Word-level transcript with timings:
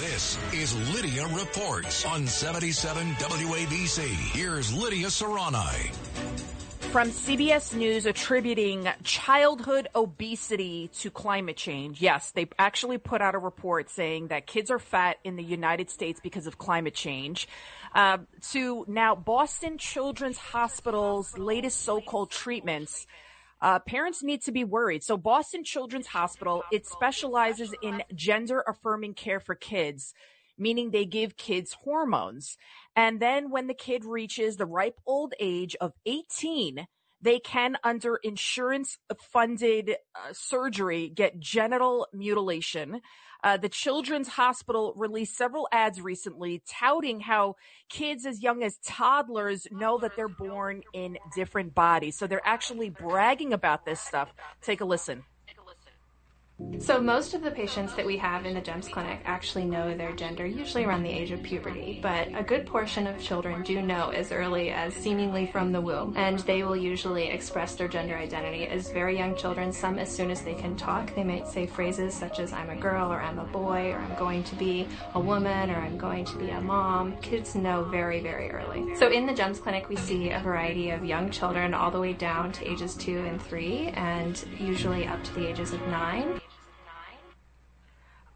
This 0.00 0.38
is 0.54 0.94
Lidia 0.94 1.26
Reports 1.26 2.06
on 2.06 2.26
77 2.26 3.06
WABC. 3.16 4.06
Here's 4.34 4.72
Lidia 4.72 5.08
Serrani. 5.08 5.94
From 6.90 7.10
CBS 7.10 7.74
News 7.74 8.06
attributing 8.06 8.88
childhood 9.04 9.88
obesity 9.94 10.88
to 11.00 11.10
climate 11.10 11.58
change. 11.58 12.00
Yes, 12.00 12.30
they 12.30 12.48
actually 12.58 12.96
put 12.96 13.20
out 13.20 13.34
a 13.34 13.38
report 13.38 13.90
saying 13.90 14.28
that 14.28 14.46
kids 14.46 14.70
are 14.70 14.78
fat 14.78 15.18
in 15.22 15.36
the 15.36 15.44
United 15.44 15.90
States 15.90 16.18
because 16.22 16.46
of 16.46 16.56
climate 16.56 16.94
change. 16.94 17.46
Uh, 17.94 18.18
to 18.52 18.86
now 18.88 19.14
Boston 19.14 19.76
Children's 19.76 20.38
Hospital's 20.38 21.36
latest 21.36 21.80
so-called 21.82 22.30
treatments. 22.30 23.06
Uh, 23.62 23.78
parents 23.78 24.22
need 24.22 24.42
to 24.42 24.52
be 24.52 24.64
worried. 24.64 25.02
So 25.02 25.16
Boston 25.16 25.64
Children's 25.64 26.06
Hospital, 26.08 26.64
it 26.72 26.86
specializes 26.86 27.74
in 27.82 28.02
gender 28.14 28.64
affirming 28.66 29.14
care 29.14 29.40
for 29.40 29.54
kids, 29.54 30.14
meaning 30.56 30.90
they 30.90 31.04
give 31.04 31.36
kids 31.36 31.76
hormones. 31.82 32.56
And 32.96 33.20
then 33.20 33.50
when 33.50 33.66
the 33.66 33.74
kid 33.74 34.04
reaches 34.04 34.56
the 34.56 34.66
ripe 34.66 34.98
old 35.06 35.34
age 35.38 35.76
of 35.80 35.92
18, 36.06 36.86
they 37.22 37.38
can, 37.38 37.76
under 37.84 38.16
insurance 38.16 38.96
funded 39.30 39.96
uh, 40.14 40.32
surgery, 40.32 41.10
get 41.10 41.38
genital 41.38 42.06
mutilation. 42.14 43.02
Uh, 43.42 43.56
the 43.56 43.68
Children's 43.68 44.28
Hospital 44.28 44.92
released 44.96 45.36
several 45.36 45.68
ads 45.72 46.00
recently 46.00 46.62
touting 46.68 47.20
how 47.20 47.56
kids 47.88 48.26
as 48.26 48.42
young 48.42 48.62
as 48.62 48.78
toddlers 48.84 49.66
know 49.70 49.98
that 49.98 50.16
they're 50.16 50.28
born 50.28 50.82
in 50.92 51.18
different 51.34 51.74
bodies. 51.74 52.16
So 52.16 52.26
they're 52.26 52.46
actually 52.46 52.90
bragging 52.90 53.52
about 53.52 53.84
this 53.84 54.00
stuff. 54.00 54.32
Take 54.60 54.80
a 54.80 54.84
listen. 54.84 55.24
So 56.80 56.98
most 56.98 57.34
of 57.34 57.42
the 57.42 57.50
patients 57.50 57.94
that 57.96 58.06
we 58.06 58.16
have 58.16 58.46
in 58.46 58.54
the 58.54 58.60
GEMS 58.60 58.88
clinic 58.88 59.20
actually 59.26 59.66
know 59.66 59.94
their 59.94 60.12
gender, 60.12 60.46
usually 60.46 60.84
around 60.84 61.02
the 61.02 61.10
age 61.10 61.30
of 61.30 61.42
puberty, 61.42 62.00
but 62.02 62.28
a 62.34 62.42
good 62.42 62.66
portion 62.66 63.06
of 63.06 63.20
children 63.20 63.62
do 63.62 63.82
know 63.82 64.08
as 64.08 64.32
early 64.32 64.70
as 64.70 64.94
seemingly 64.94 65.46
from 65.46 65.72
the 65.72 65.80
womb, 65.80 66.14
and 66.16 66.38
they 66.40 66.62
will 66.62 66.76
usually 66.76 67.28
express 67.28 67.74
their 67.74 67.86
gender 67.86 68.16
identity 68.16 68.66
as 68.66 68.90
very 68.90 69.18
young 69.18 69.36
children, 69.36 69.72
some 69.72 69.98
as 69.98 70.10
soon 70.10 70.30
as 70.30 70.40
they 70.40 70.54
can 70.54 70.74
talk. 70.74 71.14
They 71.14 71.22
might 71.22 71.46
say 71.46 71.66
phrases 71.66 72.14
such 72.14 72.40
as 72.40 72.50
I'm 72.54 72.70
a 72.70 72.76
girl, 72.76 73.12
or 73.12 73.20
I'm 73.20 73.38
a 73.38 73.44
boy, 73.44 73.92
or 73.92 73.98
I'm 73.98 74.18
going 74.18 74.42
to 74.44 74.54
be 74.54 74.88
a 75.14 75.20
woman, 75.20 75.70
or 75.70 75.76
I'm 75.76 75.98
going 75.98 76.24
to 76.24 76.38
be 76.38 76.48
a 76.48 76.62
mom. 76.62 77.14
Kids 77.18 77.54
know 77.54 77.84
very, 77.84 78.20
very 78.20 78.50
early. 78.50 78.96
So 78.96 79.10
in 79.10 79.26
the 79.26 79.34
GEMS 79.34 79.58
clinic, 79.58 79.90
we 79.90 79.96
see 79.96 80.30
a 80.30 80.40
variety 80.40 80.90
of 80.90 81.04
young 81.04 81.30
children 81.30 81.74
all 81.74 81.90
the 81.90 82.00
way 82.00 82.14
down 82.14 82.52
to 82.52 82.68
ages 82.68 82.94
two 82.94 83.18
and 83.26 83.40
three, 83.40 83.88
and 83.88 84.42
usually 84.58 85.06
up 85.06 85.22
to 85.24 85.34
the 85.34 85.46
ages 85.46 85.74
of 85.74 85.80
nine. 85.88 86.40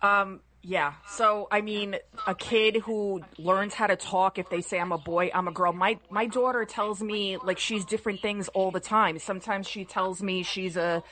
Um, 0.04 0.40
yeah. 0.62 0.94
So, 1.08 1.48
I 1.50 1.60
mean, 1.60 1.96
a 2.26 2.34
kid 2.34 2.76
who 2.76 3.22
learns 3.38 3.74
how 3.74 3.86
to 3.86 3.96
talk, 3.96 4.38
if 4.38 4.48
they 4.50 4.60
say 4.60 4.78
I'm 4.78 4.92
a 4.92 4.98
boy, 4.98 5.30
I'm 5.34 5.48
a 5.48 5.52
girl. 5.52 5.72
My, 5.72 5.98
my 6.10 6.26
daughter 6.26 6.64
tells 6.64 7.02
me 7.02 7.36
like 7.36 7.58
she's 7.58 7.84
different 7.84 8.20
things 8.20 8.48
all 8.48 8.70
the 8.70 8.80
time. 8.80 9.18
Sometimes 9.18 9.66
she 9.66 9.84
tells 9.84 10.22
me 10.22 10.42
she's 10.42 10.76
a, 10.76 11.02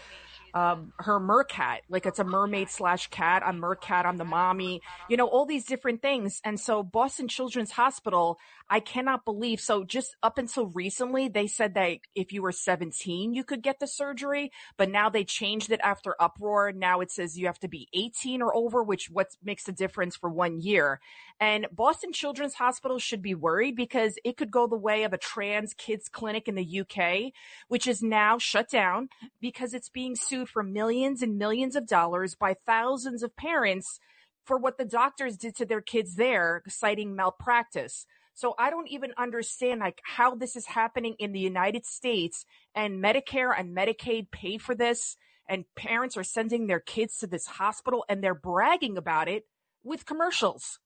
um, 0.54 0.92
her 0.98 1.18
mercat, 1.18 1.78
like 1.88 2.04
it's 2.06 2.18
a 2.18 2.24
mermaid 2.24 2.68
slash 2.70 3.08
cat. 3.08 3.42
I'm 3.44 3.60
mercat. 3.60 4.04
I'm 4.04 4.18
the 4.18 4.24
mommy, 4.24 4.82
you 5.08 5.16
know, 5.16 5.26
all 5.26 5.46
these 5.46 5.64
different 5.64 6.02
things. 6.02 6.40
And 6.44 6.60
so 6.60 6.82
Boston 6.82 7.28
Children's 7.28 7.70
Hospital, 7.70 8.38
I 8.72 8.80
cannot 8.80 9.26
believe. 9.26 9.60
So 9.60 9.84
just 9.84 10.16
up 10.22 10.38
until 10.38 10.68
recently, 10.68 11.28
they 11.28 11.46
said 11.46 11.74
that 11.74 11.98
if 12.14 12.32
you 12.32 12.40
were 12.40 12.52
17, 12.52 13.34
you 13.34 13.44
could 13.44 13.62
get 13.62 13.80
the 13.80 13.86
surgery, 13.86 14.50
but 14.78 14.88
now 14.88 15.10
they 15.10 15.24
changed 15.24 15.70
it 15.70 15.80
after 15.84 16.16
uproar. 16.18 16.72
Now 16.72 17.02
it 17.02 17.10
says 17.10 17.38
you 17.38 17.44
have 17.48 17.58
to 17.58 17.68
be 17.68 17.90
18 17.92 18.40
or 18.40 18.56
over, 18.56 18.82
which 18.82 19.10
what 19.10 19.36
makes 19.44 19.68
a 19.68 19.72
difference 19.72 20.16
for 20.16 20.30
one 20.30 20.58
year. 20.58 21.00
And 21.38 21.66
Boston 21.70 22.14
Children's 22.14 22.54
Hospital 22.54 22.98
should 22.98 23.20
be 23.20 23.34
worried 23.34 23.76
because 23.76 24.18
it 24.24 24.38
could 24.38 24.50
go 24.50 24.66
the 24.66 24.74
way 24.74 25.04
of 25.04 25.12
a 25.12 25.18
trans 25.18 25.74
kids 25.74 26.08
clinic 26.08 26.48
in 26.48 26.54
the 26.54 26.80
UK, 26.80 27.34
which 27.68 27.86
is 27.86 28.02
now 28.02 28.38
shut 28.38 28.70
down 28.70 29.10
because 29.38 29.74
it's 29.74 29.90
being 29.90 30.16
sued 30.16 30.48
for 30.48 30.62
millions 30.62 31.20
and 31.20 31.36
millions 31.36 31.76
of 31.76 31.86
dollars 31.86 32.34
by 32.34 32.56
thousands 32.64 33.22
of 33.22 33.36
parents 33.36 34.00
for 34.46 34.56
what 34.56 34.78
the 34.78 34.86
doctors 34.86 35.36
did 35.36 35.54
to 35.56 35.66
their 35.66 35.82
kids 35.82 36.16
there, 36.16 36.62
citing 36.66 37.14
malpractice. 37.14 38.06
So 38.34 38.54
I 38.58 38.70
don't 38.70 38.88
even 38.88 39.12
understand 39.18 39.80
like 39.80 40.00
how 40.04 40.34
this 40.34 40.56
is 40.56 40.66
happening 40.66 41.16
in 41.18 41.32
the 41.32 41.40
United 41.40 41.84
States 41.84 42.44
and 42.74 43.02
Medicare 43.02 43.52
and 43.56 43.76
Medicaid 43.76 44.30
pay 44.30 44.58
for 44.58 44.74
this 44.74 45.16
and 45.48 45.64
parents 45.76 46.16
are 46.16 46.24
sending 46.24 46.66
their 46.66 46.80
kids 46.80 47.18
to 47.18 47.26
this 47.26 47.46
hospital 47.46 48.04
and 48.08 48.22
they're 48.22 48.34
bragging 48.34 48.96
about 48.96 49.28
it 49.28 49.46
with 49.84 50.06
commercials. 50.06 50.78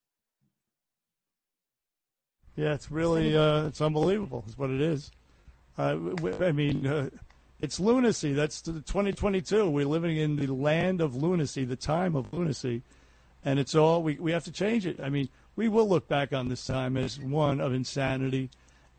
Yeah, 2.56 2.72
it's 2.72 2.90
really 2.90 3.36
uh, 3.36 3.66
it's 3.66 3.82
unbelievable. 3.82 4.44
Is 4.48 4.56
what 4.56 4.70
it 4.70 4.80
is. 4.80 5.10
Uh, 5.76 5.98
I 6.40 6.52
mean, 6.52 6.86
uh, 6.86 7.10
it's 7.60 7.78
lunacy. 7.78 8.32
That's 8.32 8.62
2022. 8.62 9.68
We're 9.68 9.84
living 9.84 10.16
in 10.16 10.36
the 10.36 10.46
land 10.46 11.02
of 11.02 11.14
lunacy, 11.14 11.64
the 11.64 11.76
time 11.76 12.16
of 12.16 12.32
lunacy, 12.32 12.82
and 13.44 13.58
it's 13.58 13.74
all 13.74 14.02
we 14.02 14.14
we 14.16 14.32
have 14.32 14.44
to 14.44 14.52
change 14.52 14.86
it. 14.86 15.00
I 15.00 15.10
mean, 15.10 15.28
we 15.56 15.68
will 15.68 15.88
look 15.88 16.06
back 16.06 16.32
on 16.32 16.48
this 16.48 16.66
time 16.66 16.96
as 16.96 17.18
one 17.18 17.60
of 17.60 17.72
insanity, 17.72 18.50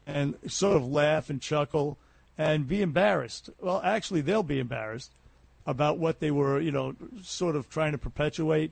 and 0.05 0.35
sort 0.47 0.75
of 0.75 0.85
laugh 0.85 1.29
and 1.29 1.41
chuckle 1.41 1.97
and 2.37 2.67
be 2.67 2.81
embarrassed. 2.81 3.49
Well, 3.59 3.81
actually, 3.83 4.21
they'll 4.21 4.43
be 4.43 4.59
embarrassed 4.59 5.11
about 5.65 5.97
what 5.97 6.19
they 6.19 6.31
were, 6.31 6.59
you 6.59 6.71
know, 6.71 6.95
sort 7.21 7.55
of 7.55 7.69
trying 7.69 7.91
to 7.91 7.97
perpetuate 7.97 8.71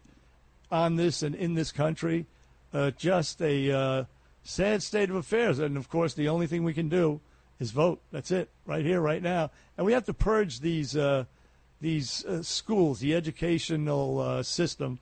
on 0.71 0.95
this 0.95 1.21
and 1.23 1.35
in 1.35 1.53
this 1.53 1.71
country. 1.71 2.25
Uh, 2.73 2.91
just 2.91 3.41
a 3.41 3.71
uh, 3.71 4.03
sad 4.43 4.81
state 4.81 5.09
of 5.09 5.15
affairs. 5.15 5.59
And 5.59 5.77
of 5.77 5.89
course, 5.89 6.13
the 6.13 6.29
only 6.29 6.47
thing 6.47 6.63
we 6.63 6.73
can 6.73 6.89
do 6.89 7.19
is 7.59 7.71
vote. 7.71 8.01
That's 8.11 8.31
it, 8.31 8.49
right 8.65 8.85
here, 8.85 9.01
right 9.01 9.21
now. 9.21 9.51
And 9.77 9.85
we 9.85 9.93
have 9.93 10.05
to 10.05 10.13
purge 10.13 10.59
these 10.59 10.95
uh, 10.95 11.25
these 11.81 12.23
uh, 12.25 12.41
schools, 12.41 12.99
the 12.99 13.13
educational 13.13 14.19
uh, 14.19 14.43
system, 14.43 14.99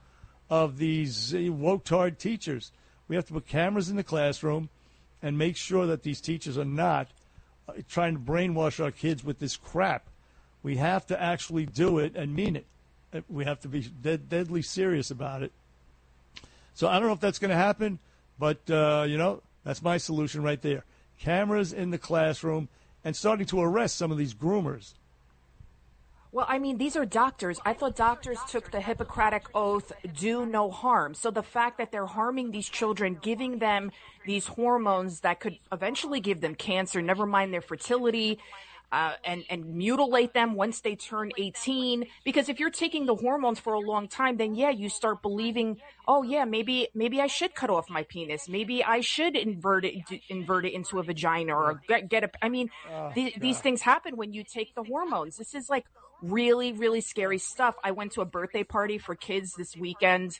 of 0.54 0.78
these 0.78 1.34
uh, 1.34 1.52
woke-tard 1.52 2.20
teachers. 2.20 2.72
We 3.08 3.16
have 3.16 3.26
to 3.26 3.34
put 3.34 3.48
cameras 3.48 3.90
in 3.90 3.96
the 3.96 4.04
classroom 4.04 4.70
and 5.20 5.36
make 5.36 5.56
sure 5.58 5.88
that 5.88 6.04
these 6.04 6.22
teachers 6.22 6.60
are 6.60 6.64
not 6.86 7.08
uh, 7.68 7.74
trying 7.90 8.14
to 8.14 8.20
brainwash 8.20 8.80
our 8.80 8.92
kids 8.92 9.24
with 9.24 9.40
this 9.40 9.58
crap. 9.58 10.06
We 10.62 10.78
have 10.78 11.08
to 11.08 11.20
actually 11.20 11.66
do 11.66 11.98
it 11.98 12.16
and 12.16 12.36
mean 12.36 12.56
it. 12.56 12.68
Uh, 13.12 13.22
we 13.30 13.46
have 13.46 13.62
to 13.62 13.68
be 13.68 13.82
dead, 13.82 14.30
deadly 14.30 14.62
serious 14.62 15.10
about 15.10 15.42
it. 15.42 15.52
So 16.76 16.88
I 16.88 17.00
don't 17.00 17.08
know 17.08 17.14
if 17.14 17.20
that's 17.20 17.40
going 17.40 17.50
to 17.50 17.58
happen. 17.58 17.98
But, 18.38 18.70
uh, 18.70 19.06
you 19.08 19.18
know, 19.18 19.42
that's 19.64 19.82
my 19.82 19.98
solution 19.98 20.44
right 20.44 20.62
there. 20.62 20.86
Cameras 21.20 21.74
in 21.74 21.90
the 21.90 21.98
classroom 21.98 22.70
and 23.04 23.16
starting 23.16 23.48
to 23.48 23.60
arrest 23.60 23.96
some 23.96 24.12
of 24.12 24.20
these 24.20 24.36
groomers. 24.36 24.94
Well, 26.34 26.48
I 26.50 26.58
mean, 26.58 26.80
these 26.80 26.96
are 26.96 27.06
doctors. 27.06 27.60
I 27.64 27.74
thought 27.74 27.96
doctors 27.96 28.40
took 28.50 28.72
the 28.72 28.82
Hippocratic 28.82 29.46
oath, 29.54 29.92
do 30.18 30.48
no 30.48 30.72
harm. 30.72 31.14
So 31.14 31.30
the 31.30 31.44
fact 31.44 31.78
that 31.78 31.92
they're 31.92 32.08
harming 32.08 32.50
these 32.50 32.68
children, 32.68 33.20
giving 33.22 33.60
them 33.60 33.92
these 34.26 34.48
hormones 34.48 35.20
that 35.20 35.40
could 35.40 35.60
eventually 35.72 36.20
give 36.20 36.42
them 36.42 36.56
cancer, 36.56 37.04
never 37.04 37.28
mind 37.28 37.54
their 37.54 37.62
fertility, 37.62 38.40
uh, 38.94 39.14
and 39.26 39.44
and 39.50 39.66
mutilate 39.76 40.36
them 40.36 40.54
once 40.54 40.82
they 40.82 40.96
turn 40.96 41.32
18 41.36 42.06
because 42.24 42.48
if 42.48 42.60
you're 42.60 42.70
taking 42.70 43.08
the 43.08 43.16
hormones 43.16 43.60
for 43.60 43.74
a 43.74 43.80
long 43.80 44.08
time 44.08 44.38
then 44.38 44.54
yeah 44.54 44.70
you 44.70 44.88
start 44.88 45.24
believing 45.24 45.82
oh 46.08 46.22
yeah 46.22 46.46
maybe 46.46 46.88
maybe 46.94 47.20
I 47.20 47.26
should 47.26 47.56
cut 47.56 47.72
off 47.72 47.90
my 47.90 48.04
penis. 48.04 48.48
Maybe 48.48 48.84
I 48.84 49.02
should 49.02 49.36
invert 49.36 49.84
it 49.84 49.96
invert 50.30 50.66
it 50.66 50.74
into 50.74 51.00
a 51.00 51.04
vagina 51.04 51.56
or 51.56 51.82
get, 51.88 52.08
get 52.08 52.24
a 52.24 52.30
I 52.40 52.50
mean 52.50 52.70
oh, 52.92 53.12
th- 53.16 53.36
these 53.40 53.60
things 53.60 53.82
happen 53.82 54.16
when 54.16 54.32
you 54.32 54.44
take 54.44 54.76
the 54.76 54.84
hormones. 54.84 55.38
This 55.38 55.56
is 55.56 55.72
like 55.72 55.86
really 56.22 56.72
really 56.72 57.02
scary 57.02 57.40
stuff. 57.40 57.74
I 57.84 57.92
went 57.92 58.12
to 58.12 58.22
a 58.22 58.26
birthday 58.26 58.64
party 58.64 59.00
for 59.00 59.16
kids 59.16 59.56
this 59.56 59.76
weekend 59.76 60.40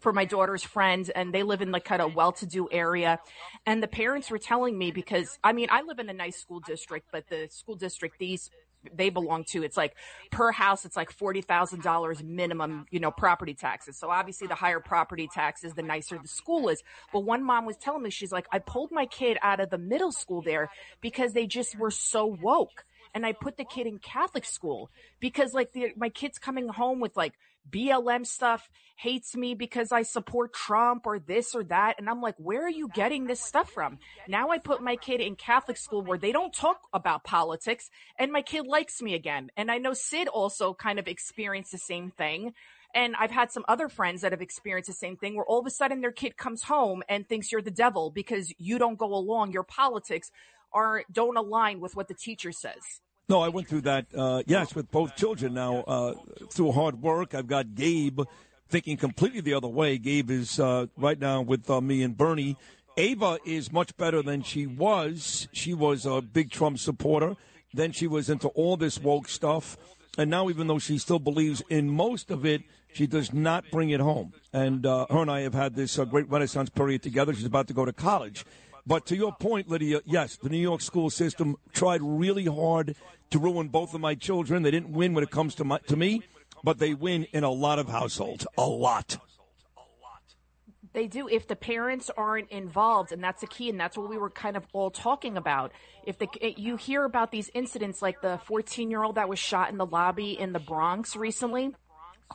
for 0.00 0.12
my 0.12 0.24
daughter's 0.24 0.62
friend 0.62 1.10
and 1.14 1.32
they 1.32 1.42
live 1.42 1.62
in 1.62 1.70
like 1.70 1.84
kind 1.84 2.02
of 2.02 2.14
well-to-do 2.14 2.68
area 2.70 3.18
and 3.66 3.82
the 3.82 3.88
parents 3.88 4.30
were 4.30 4.38
telling 4.38 4.76
me 4.76 4.90
because 4.90 5.38
i 5.42 5.52
mean 5.52 5.68
i 5.70 5.82
live 5.82 5.98
in 5.98 6.08
a 6.08 6.12
nice 6.12 6.36
school 6.36 6.60
district 6.60 7.06
but 7.12 7.28
the 7.28 7.48
school 7.50 7.74
district 7.74 8.18
these 8.18 8.50
they 8.92 9.10
belong 9.10 9.44
to, 9.44 9.62
it's 9.62 9.76
like 9.76 9.94
per 10.30 10.52
house, 10.52 10.84
it's 10.84 10.96
like 10.96 11.16
$40,000 11.16 12.22
minimum, 12.22 12.86
you 12.90 13.00
know, 13.00 13.10
property 13.10 13.54
taxes. 13.54 13.98
So 13.98 14.10
obviously 14.10 14.46
the 14.46 14.54
higher 14.54 14.80
property 14.80 15.28
taxes, 15.32 15.74
the 15.74 15.82
nicer 15.82 16.18
the 16.20 16.28
school 16.28 16.68
is. 16.68 16.82
But 17.12 17.20
one 17.20 17.42
mom 17.42 17.66
was 17.66 17.76
telling 17.76 18.02
me, 18.02 18.10
she's 18.10 18.32
like, 18.32 18.46
I 18.52 18.58
pulled 18.58 18.90
my 18.92 19.06
kid 19.06 19.38
out 19.42 19.60
of 19.60 19.70
the 19.70 19.78
middle 19.78 20.12
school 20.12 20.42
there 20.42 20.70
because 21.00 21.32
they 21.32 21.46
just 21.46 21.78
were 21.78 21.90
so 21.90 22.26
woke 22.26 22.84
and 23.14 23.24
I 23.24 23.32
put 23.32 23.56
the 23.56 23.64
kid 23.64 23.86
in 23.86 23.98
Catholic 23.98 24.44
school 24.44 24.90
because 25.20 25.54
like 25.54 25.72
the, 25.72 25.92
my 25.96 26.08
kid's 26.08 26.38
coming 26.38 26.68
home 26.68 27.00
with 27.00 27.16
like 27.16 27.34
BLM 27.70 28.26
stuff, 28.26 28.68
hates 28.96 29.34
me 29.34 29.54
because 29.54 29.90
I 29.90 30.02
support 30.02 30.52
Trump 30.52 31.06
or 31.06 31.18
this 31.18 31.54
or 31.54 31.64
that. 31.64 31.96
And 31.98 32.08
I'm 32.08 32.20
like, 32.20 32.36
where 32.38 32.64
are 32.64 32.70
you 32.70 32.88
getting 32.94 33.26
this 33.26 33.40
stuff 33.40 33.70
from? 33.70 33.98
Now 34.28 34.50
I 34.50 34.58
put 34.58 34.82
my 34.82 34.96
kid 34.96 35.20
in 35.20 35.36
Catholic 35.36 35.76
school 35.76 36.02
where 36.02 36.18
they 36.18 36.32
don't 36.32 36.52
talk 36.52 36.80
about 36.92 37.24
politics 37.24 37.90
and 38.18 38.32
my 38.32 38.42
kid 38.42 38.66
likes 38.66 39.00
me 39.00 39.14
again. 39.14 39.50
And 39.56 39.70
I 39.70 39.78
know 39.78 39.94
Sid 39.94 40.28
also 40.28 40.74
kind 40.74 40.98
of 40.98 41.08
experienced 41.08 41.72
the 41.72 41.78
same 41.78 42.10
thing. 42.10 42.52
And 42.94 43.16
I've 43.16 43.32
had 43.32 43.50
some 43.50 43.64
other 43.66 43.88
friends 43.88 44.20
that 44.20 44.30
have 44.30 44.42
experienced 44.42 44.88
the 44.88 44.94
same 44.94 45.16
thing 45.16 45.34
where 45.34 45.46
all 45.46 45.58
of 45.58 45.66
a 45.66 45.70
sudden 45.70 46.00
their 46.00 46.12
kid 46.12 46.36
comes 46.36 46.62
home 46.62 47.02
and 47.08 47.28
thinks 47.28 47.50
you're 47.50 47.62
the 47.62 47.70
devil 47.72 48.10
because 48.10 48.52
you 48.58 48.78
don't 48.78 48.98
go 48.98 49.12
along. 49.12 49.50
Your 49.50 49.64
politics 49.64 50.30
are 50.72 51.04
don't 51.10 51.36
align 51.36 51.80
with 51.80 51.96
what 51.96 52.06
the 52.06 52.14
teacher 52.14 52.52
says. 52.52 53.00
No, 53.26 53.40
I 53.40 53.48
went 53.48 53.68
through 53.68 53.82
that, 53.82 54.06
uh, 54.14 54.42
yes, 54.46 54.74
with 54.74 54.90
both 54.90 55.16
children. 55.16 55.54
Now, 55.54 55.78
uh, 55.86 56.14
through 56.50 56.72
hard 56.72 57.00
work, 57.00 57.34
I've 57.34 57.46
got 57.46 57.74
Gabe 57.74 58.20
thinking 58.68 58.98
completely 58.98 59.40
the 59.40 59.54
other 59.54 59.68
way. 59.68 59.96
Gabe 59.96 60.30
is 60.30 60.60
uh, 60.60 60.86
right 60.96 61.18
now 61.18 61.40
with 61.40 61.70
uh, 61.70 61.80
me 61.80 62.02
and 62.02 62.16
Bernie. 62.16 62.56
Ava 62.98 63.38
is 63.46 63.72
much 63.72 63.96
better 63.96 64.22
than 64.22 64.42
she 64.42 64.66
was. 64.66 65.48
She 65.52 65.72
was 65.72 66.04
a 66.04 66.20
big 66.20 66.50
Trump 66.50 66.78
supporter. 66.78 67.34
Then 67.72 67.92
she 67.92 68.06
was 68.06 68.28
into 68.28 68.48
all 68.48 68.76
this 68.76 69.00
woke 69.00 69.28
stuff. 69.28 69.78
And 70.18 70.30
now, 70.30 70.50
even 70.50 70.66
though 70.66 70.78
she 70.78 70.98
still 70.98 71.18
believes 71.18 71.62
in 71.70 71.88
most 71.88 72.30
of 72.30 72.44
it, 72.44 72.62
she 72.92 73.06
does 73.06 73.32
not 73.32 73.64
bring 73.72 73.90
it 73.90 74.00
home. 74.00 74.32
And 74.52 74.86
uh, 74.86 75.06
her 75.10 75.22
and 75.22 75.30
I 75.30 75.40
have 75.40 75.54
had 75.54 75.74
this 75.74 75.98
uh, 75.98 76.04
great 76.04 76.28
renaissance 76.28 76.68
period 76.68 77.02
together. 77.02 77.34
She's 77.34 77.46
about 77.46 77.68
to 77.68 77.74
go 77.74 77.84
to 77.84 77.92
college. 77.92 78.44
But 78.86 79.06
to 79.06 79.16
your 79.16 79.34
point, 79.34 79.68
Lidia, 79.68 80.00
yes, 80.04 80.36
the 80.36 80.50
New 80.50 80.58
York 80.58 80.82
school 80.82 81.08
system 81.08 81.56
tried 81.72 82.02
really 82.02 82.44
hard 82.44 82.96
to 83.30 83.38
ruin 83.38 83.68
both 83.68 83.94
of 83.94 84.00
my 84.00 84.14
children. 84.14 84.62
They 84.62 84.70
didn't 84.70 84.90
win 84.90 85.14
when 85.14 85.24
it 85.24 85.30
comes 85.30 85.54
to 85.56 85.64
my, 85.64 85.78
to 85.88 85.96
me, 85.96 86.22
but 86.62 86.78
they 86.78 86.92
win 86.92 87.24
in 87.32 87.44
a 87.44 87.50
lot 87.50 87.78
of 87.78 87.88
households. 87.88 88.46
A 88.58 88.66
lot. 88.66 89.16
They 90.92 91.08
do 91.08 91.28
if 91.28 91.48
the 91.48 91.56
parents 91.56 92.08
aren't 92.16 92.50
involved, 92.50 93.10
and 93.10 93.24
that's 93.24 93.40
the 93.40 93.48
key, 93.48 93.68
and 93.68 93.80
that's 93.80 93.98
what 93.98 94.08
we 94.08 94.16
were 94.16 94.30
kind 94.30 94.56
of 94.56 94.64
all 94.72 94.90
talking 94.90 95.36
about. 95.36 95.72
If 96.04 96.18
the 96.18 96.28
you 96.56 96.76
hear 96.76 97.04
about 97.04 97.32
these 97.32 97.50
incidents, 97.52 98.00
like 98.00 98.20
the 98.20 98.38
14 98.46 98.90
year 98.90 99.02
old 99.02 99.16
that 99.16 99.28
was 99.28 99.40
shot 99.40 99.70
in 99.70 99.78
the 99.78 99.86
lobby 99.86 100.38
in 100.38 100.52
the 100.52 100.60
Bronx 100.60 101.16
recently, 101.16 101.74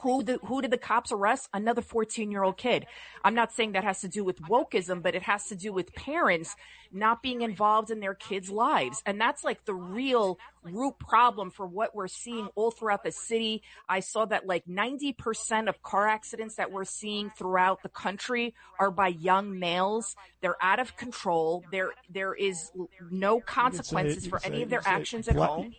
who 0.01 0.24
the, 0.24 0.39
who 0.45 0.62
did 0.62 0.71
the 0.71 0.77
cops 0.77 1.12
arrest? 1.12 1.50
Another 1.53 1.81
14 1.81 2.31
year 2.31 2.44
old 2.44 2.57
kid. 2.57 2.86
I'm 3.24 3.36
not 3.36 3.51
saying 3.51 3.74
that 3.74 3.83
has 3.83 4.01
to 4.01 4.07
do 4.07 4.24
with 4.24 4.41
wokeism, 4.44 5.01
but 5.01 5.15
it 5.15 5.24
has 5.24 5.47
to 5.47 5.56
do 5.56 5.74
with 5.74 5.94
parents 5.94 6.56
not 6.91 7.21
being 7.21 7.41
involved 7.41 7.91
in 7.91 8.00
their 8.00 8.13
kids' 8.13 8.50
lives. 8.50 9.01
And 9.06 9.19
that's 9.19 9.44
like 9.44 9.65
the 9.65 9.74
real 9.74 10.39
root 10.63 10.97
problem 11.00 11.51
for 11.51 11.65
what 11.65 11.95
we're 11.95 12.07
seeing 12.07 12.47
all 12.56 12.71
throughout 12.71 13.03
the 13.03 13.12
city. 13.12 13.62
I 13.88 14.00
saw 14.00 14.25
that 14.25 14.47
like 14.47 14.65
90% 14.65 15.68
of 15.68 15.81
car 15.81 16.07
accidents 16.07 16.56
that 16.56 16.71
we're 16.71 16.86
seeing 16.86 17.30
throughout 17.31 17.83
the 17.83 17.89
country 17.89 18.53
are 18.80 18.91
by 18.91 19.09
young 19.09 19.59
males. 19.59 20.15
They're 20.41 20.62
out 20.62 20.80
of 20.80 20.95
control. 20.97 21.63
There, 21.71 21.91
there 22.09 22.33
is 22.33 22.71
no 23.12 23.39
consequences 23.39 24.27
for 24.27 24.39
any 24.44 24.63
of 24.63 24.69
their 24.69 24.81
actions 24.86 25.27
at 25.27 25.36
home. 25.36 25.74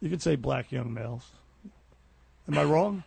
You 0.00 0.10
could 0.10 0.22
say 0.22 0.36
black 0.36 0.72
young 0.72 0.92
males. 0.92 1.30
Am 2.48 2.58
I 2.58 2.64
wrong? 2.64 3.02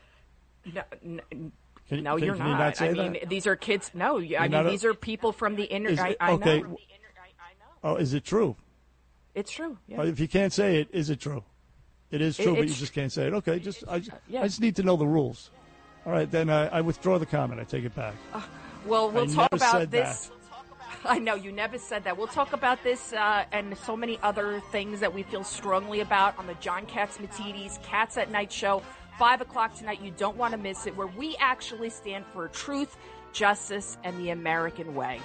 No, 0.65 0.81
no, 1.03 1.21
Can- 1.31 2.03
no 2.03 2.15
can- 2.17 2.25
you're 2.25 2.35
can 2.35 2.45
you 2.45 2.51
not. 2.51 2.59
not 2.59 2.77
say 2.77 2.89
I 2.89 2.93
mean, 2.93 3.13
that? 3.13 3.29
these 3.29 3.47
are 3.47 3.55
kids. 3.55 3.91
No, 3.93 4.17
I 4.17 4.21
You're 4.21 4.41
mean, 4.41 4.53
a- 4.53 4.69
these 4.69 4.85
are 4.85 4.93
people 4.93 5.31
from 5.31 5.55
the 5.55 5.63
inner. 5.63 5.89
Is 5.89 5.99
I, 5.99 6.15
I 6.19 6.31
okay. 6.33 6.61
know. 6.61 6.77
Oh, 7.83 7.95
is 7.95 8.13
it 8.13 8.25
true? 8.25 8.55
It's 9.35 9.51
true. 9.51 9.77
Yeah. 9.87 9.99
Uh, 10.01 10.03
If 10.03 10.19
you 10.19 10.27
can't 10.27 10.51
say 10.51 10.81
it, 10.81 10.89
is 10.91 11.09
it 11.09 11.19
true? 11.21 11.43
It 12.11 12.21
is 12.21 12.37
It- 12.39 12.43
true, 12.43 12.55
but 12.55 12.67
you 12.67 12.73
just 12.73 12.93
can't 12.93 13.11
say 13.11 13.27
it. 13.27 13.33
Okay, 13.33 13.59
just 13.59 13.83
I, 13.87 13.99
just- 13.99 14.17
yeah. 14.27 14.41
I 14.41 14.43
just 14.43 14.59
need 14.61 14.75
to 14.77 14.83
know 14.83 14.97
the 14.97 15.07
rules. 15.07 15.49
All 16.05 16.11
right, 16.11 16.29
then 16.29 16.49
I, 16.49 16.67
I 16.67 16.81
withdraw 16.81 17.17
the 17.19 17.25
comment. 17.25 17.59
I 17.61 17.63
take 17.63 17.85
it 17.85 17.95
back. 17.95 18.15
Well, 18.85 19.11
we'll 19.11 19.23
I 19.31 19.33
talk 19.33 19.53
about 19.53 19.91
this. 19.91 20.31
I 21.05 21.19
know 21.19 21.35
you 21.35 21.51
never 21.51 21.77
said 21.77 22.03
that. 22.05 22.17
We'll 22.17 22.27
talk 22.27 22.51
about 22.53 22.83
this 22.83 23.13
uh, 23.13 23.45
and 23.51 23.77
so 23.77 23.95
many 23.95 24.19
other 24.23 24.61
things 24.71 24.99
that 24.99 25.13
we 25.13 25.23
feel 25.23 25.43
strongly 25.43 26.01
about 26.01 26.37
on 26.37 26.47
the 26.47 26.55
John 26.55 26.85
Catsimatidis 26.85 27.81
Cats 27.83 28.17
at 28.17 28.31
Night 28.31 28.51
show, 28.51 28.81
five 29.19 29.41
o'clock 29.41 29.75
tonight. 29.75 30.01
You 30.01 30.11
don't 30.17 30.37
want 30.37 30.53
to 30.53 30.57
miss 30.57 30.87
it. 30.87 30.95
Where 30.95 31.07
we 31.07 31.35
actually 31.39 31.89
stand 31.89 32.25
for 32.33 32.47
truth, 32.47 32.97
justice, 33.33 33.97
and 34.05 34.17
the 34.17 34.29
American 34.29 34.95
way. 34.95 35.19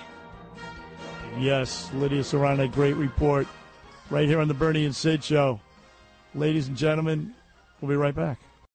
Yes, 1.39 1.91
Lidia 1.95 2.25
Serrano, 2.25 2.67
great 2.67 2.97
report 2.97 3.47
right 4.11 4.29
here 4.29 4.41
on 4.41 4.49
the 4.49 4.55
Bernie 4.55 4.85
and 4.85 4.95
Sid 4.95 5.23
show. 5.23 5.61
Ladies 6.35 6.69
and 6.69 6.77
gentlemen, 6.77 7.35
we'll 7.81 7.89
be 7.89 7.97
right 7.97 8.15
back. 8.15 8.41